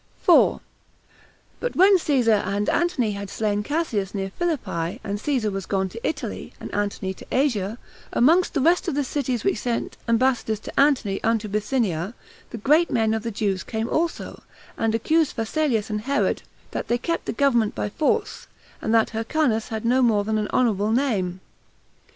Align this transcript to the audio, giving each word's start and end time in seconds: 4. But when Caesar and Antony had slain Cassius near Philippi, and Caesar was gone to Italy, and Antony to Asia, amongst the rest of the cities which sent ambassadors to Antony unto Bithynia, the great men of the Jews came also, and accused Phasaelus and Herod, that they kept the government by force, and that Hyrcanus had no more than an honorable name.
4. 0.23 0.59
But 1.59 1.75
when 1.75 1.99
Caesar 1.99 2.41
and 2.43 2.67
Antony 2.69 3.11
had 3.11 3.29
slain 3.29 3.61
Cassius 3.61 4.15
near 4.15 4.31
Philippi, 4.31 4.99
and 5.03 5.19
Caesar 5.19 5.51
was 5.51 5.67
gone 5.67 5.89
to 5.89 5.99
Italy, 6.03 6.53
and 6.59 6.73
Antony 6.73 7.13
to 7.13 7.27
Asia, 7.31 7.77
amongst 8.11 8.55
the 8.55 8.61
rest 8.61 8.87
of 8.87 8.95
the 8.95 9.03
cities 9.03 9.43
which 9.43 9.59
sent 9.59 9.97
ambassadors 10.07 10.59
to 10.61 10.79
Antony 10.79 11.23
unto 11.23 11.47
Bithynia, 11.47 12.15
the 12.49 12.57
great 12.57 12.89
men 12.89 13.13
of 13.13 13.21
the 13.21 13.29
Jews 13.29 13.61
came 13.61 13.87
also, 13.87 14.41
and 14.75 14.95
accused 14.95 15.35
Phasaelus 15.35 15.91
and 15.91 16.01
Herod, 16.01 16.41
that 16.71 16.87
they 16.87 16.97
kept 16.97 17.25
the 17.27 17.31
government 17.33 17.75
by 17.75 17.87
force, 17.89 18.47
and 18.81 18.95
that 18.95 19.11
Hyrcanus 19.11 19.67
had 19.67 19.85
no 19.85 20.01
more 20.01 20.23
than 20.23 20.39
an 20.39 20.47
honorable 20.51 20.91
name. 20.91 21.41